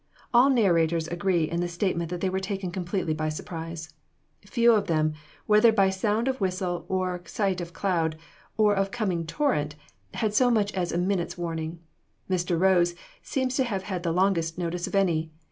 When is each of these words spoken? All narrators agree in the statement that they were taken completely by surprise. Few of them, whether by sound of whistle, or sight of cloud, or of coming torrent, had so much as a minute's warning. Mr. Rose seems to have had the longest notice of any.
All 0.33 0.49
narrators 0.49 1.07
agree 1.09 1.43
in 1.43 1.59
the 1.61 1.67
statement 1.67 2.09
that 2.09 2.21
they 2.21 2.29
were 2.31 2.39
taken 2.39 2.71
completely 2.71 3.13
by 3.13 3.29
surprise. 3.29 3.93
Few 4.43 4.71
of 4.73 4.87
them, 4.87 5.13
whether 5.45 5.71
by 5.71 5.91
sound 5.91 6.27
of 6.27 6.41
whistle, 6.41 6.85
or 6.89 7.21
sight 7.25 7.61
of 7.61 7.73
cloud, 7.73 8.17
or 8.57 8.73
of 8.73 8.89
coming 8.89 9.27
torrent, 9.27 9.75
had 10.15 10.33
so 10.33 10.49
much 10.49 10.73
as 10.73 10.91
a 10.91 10.97
minute's 10.97 11.37
warning. 11.37 11.81
Mr. 12.27 12.59
Rose 12.59 12.95
seems 13.21 13.55
to 13.57 13.63
have 13.63 13.83
had 13.83 14.01
the 14.01 14.11
longest 14.11 14.57
notice 14.57 14.87
of 14.87 14.95
any. 14.95 15.29